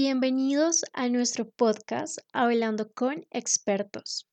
[0.00, 4.28] Bienvenidos a nuestro podcast Hablando con expertos.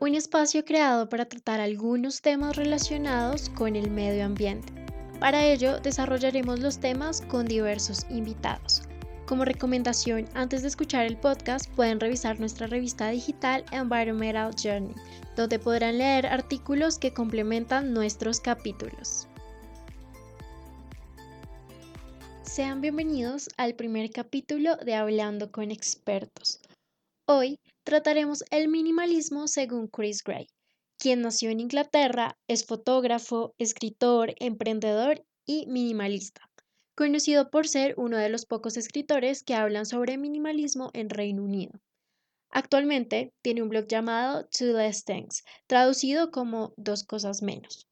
[0.00, 4.72] Un espacio creado para tratar algunos temas relacionados con el medio ambiente.
[5.20, 8.85] Para ello, desarrollaremos los temas con diversos invitados.
[9.26, 14.94] Como recomendación, antes de escuchar el podcast, pueden revisar nuestra revista digital Environmental Journey,
[15.34, 19.26] donde podrán leer artículos que complementan nuestros capítulos.
[22.44, 26.60] Sean bienvenidos al primer capítulo de Hablando con expertos.
[27.26, 30.46] Hoy trataremos el minimalismo según Chris Gray,
[30.98, 36.48] quien nació en Inglaterra, es fotógrafo, escritor, emprendedor y minimalista
[36.96, 41.78] conocido por ser uno de los pocos escritores que hablan sobre minimalismo en Reino Unido.
[42.50, 47.86] Actualmente tiene un blog llamado Two Less Things, traducido como Dos cosas menos.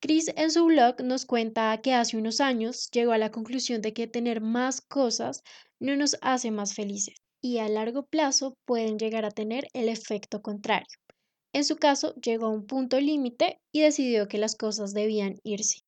[0.00, 3.94] Chris en su blog nos cuenta que hace unos años llegó a la conclusión de
[3.94, 5.42] que tener más cosas
[5.80, 10.42] no nos hace más felices y a largo plazo pueden llegar a tener el efecto
[10.42, 10.86] contrario.
[11.54, 15.85] En su caso, llegó a un punto límite y decidió que las cosas debían irse.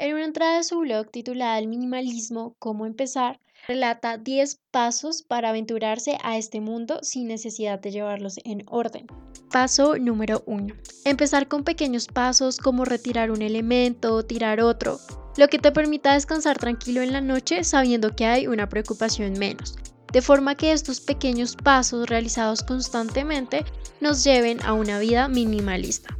[0.00, 5.50] En una entrada de su blog titulada El minimalismo, cómo empezar, relata 10 pasos para
[5.50, 9.06] aventurarse a este mundo sin necesidad de llevarlos en orden.
[9.52, 10.74] Paso número 1.
[11.04, 14.98] Empezar con pequeños pasos como retirar un elemento, o tirar otro,
[15.36, 19.76] lo que te permita descansar tranquilo en la noche sabiendo que hay una preocupación menos.
[20.14, 23.66] De forma que estos pequeños pasos realizados constantemente
[24.00, 26.16] nos lleven a una vida minimalista.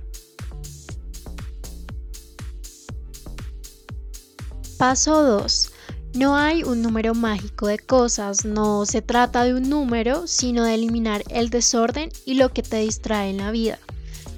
[4.80, 5.72] Paso 2.
[6.14, 10.72] No hay un número mágico de cosas, no se trata de un número, sino de
[10.72, 13.78] eliminar el desorden y lo que te distrae en la vida,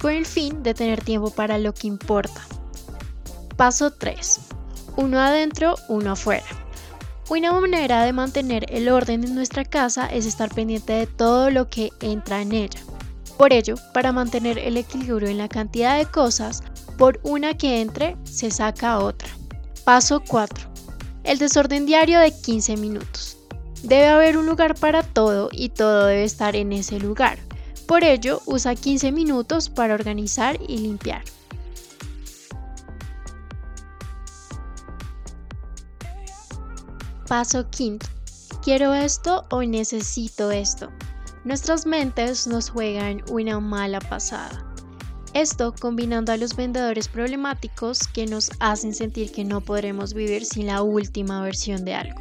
[0.01, 2.41] con el fin de tener tiempo para lo que importa.
[3.57, 4.41] Paso 3.
[4.97, 6.67] Uno adentro, uno afuera.
[7.29, 11.71] Una manera de mantener el orden en nuestra casa es estar pendiente de todo lo
[11.71, 12.81] que entra en ella.
[13.39, 16.65] Por ello, para mantener el equilibrio en la cantidad de cosas,
[16.99, 19.29] por una que entre, se saca otra.
[19.85, 20.69] Paso 4.
[21.25, 23.37] El desorden diario de 15 minutos.
[23.83, 27.39] Debe haber un lugar para todo y todo debe estar en ese lugar.
[27.89, 31.25] Por ello, usa 15 minutos para organizar y limpiar.
[37.27, 38.07] Paso quinto.
[38.63, 40.91] Quiero esto o necesito esto.
[41.45, 44.72] Nuestras mentes nos juegan una mala pasada.
[45.35, 50.67] Esto combinando a los vendedores problemáticos que nos hacen sentir que no podremos vivir sin
[50.67, 52.21] la última versión de algo.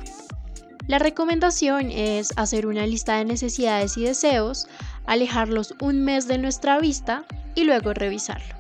[0.88, 4.66] La recomendación es hacer una lista de necesidades y deseos,
[5.06, 8.56] alejarlos un mes de nuestra vista y luego revisarlo.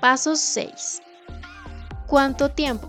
[0.00, 1.02] Paso 6.
[2.06, 2.88] ¿Cuánto tiempo?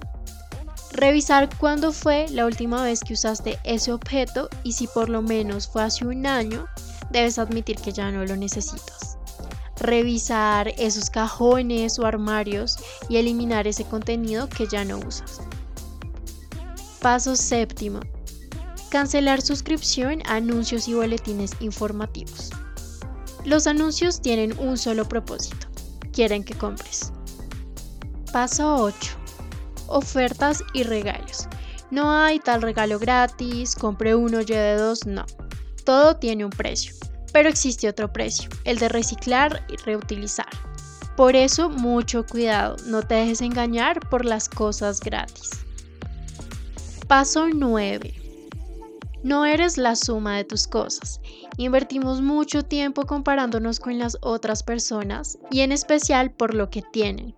[0.93, 5.67] Revisar cuándo fue la última vez que usaste ese objeto y si por lo menos
[5.67, 6.67] fue hace un año,
[7.11, 9.12] debes admitir que ya no lo necesitas
[9.83, 12.77] revisar esos cajones o armarios
[13.09, 15.41] y eliminar ese contenido que ya no usas.
[17.01, 17.99] Paso séptimo.
[18.89, 22.51] Cancelar suscripción a anuncios y boletines informativos.
[23.43, 25.67] Los anuncios tienen un solo propósito.
[26.13, 27.11] Quieren que compres.
[28.31, 29.11] Paso 8.
[29.88, 31.47] Ofertas y regalos.
[31.91, 35.25] No hay tal regalo gratis, compre uno, lleve dos, no.
[35.83, 36.95] Todo tiene un precio.
[37.33, 40.47] Pero existe otro precio, el de reciclar y reutilizar.
[41.17, 45.49] Por eso, mucho cuidado, no te dejes engañar por las cosas gratis.
[47.07, 48.13] Paso 9.
[49.23, 51.22] No eres la suma de tus cosas.
[51.57, 57.33] Invertimos mucho tiempo comparándonos con las otras personas y en especial por lo que tienen.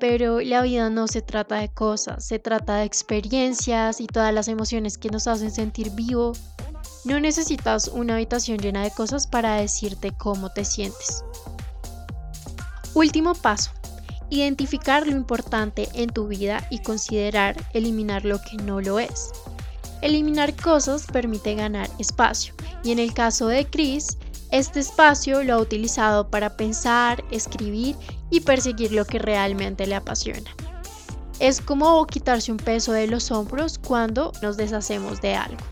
[0.00, 4.48] Pero la vida no se trata de cosas, se trata de experiencias y todas las
[4.48, 6.32] emociones que nos hacen sentir vivo
[7.04, 11.24] no necesitas una habitación llena de cosas para decirte cómo te sientes.
[12.94, 13.70] Último paso.
[14.28, 19.30] Identificar lo importante en tu vida y considerar eliminar lo que no lo es.
[20.02, 24.18] Eliminar cosas permite ganar espacio y en el caso de Chris,
[24.50, 27.96] este espacio lo ha utilizado para pensar, escribir
[28.30, 30.50] y perseguir lo que realmente le apasiona.
[31.38, 35.62] Es como quitarse un peso de los hombros cuando nos deshacemos de algo.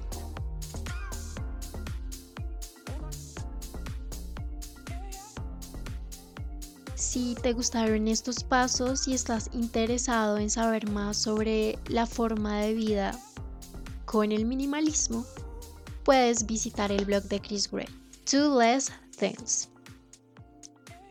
[6.98, 12.74] Si te gustaron estos pasos y estás interesado en saber más sobre la forma de
[12.74, 13.16] vida
[14.04, 15.24] con el minimalismo,
[16.02, 17.86] puedes visitar el blog de Chris Gray,
[18.28, 19.68] Two Less Things.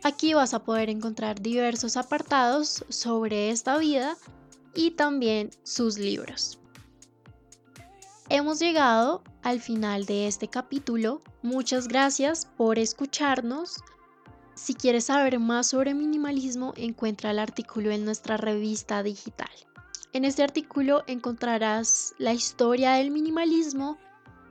[0.03, 4.17] Aquí vas a poder encontrar diversos apartados sobre esta vida
[4.75, 6.59] y también sus libros.
[8.27, 11.21] Hemos llegado al final de este capítulo.
[11.43, 13.77] Muchas gracias por escucharnos.
[14.57, 19.51] Si quieres saber más sobre minimalismo, encuentra el artículo en nuestra revista digital.
[20.13, 23.99] En este artículo encontrarás la historia del minimalismo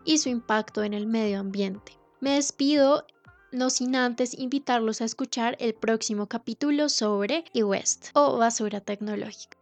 [0.04, 1.98] y su impacto en el medio ambiente.
[2.20, 3.04] Me despido,
[3.50, 9.55] no sin antes invitarlos a escuchar el próximo capítulo sobre e-West o basura tecnológica.